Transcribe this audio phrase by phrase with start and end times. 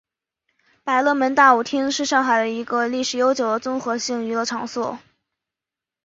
[0.83, 4.97] 百乐门大舞厅是上海的一个历史悠久的综合性娱乐场所。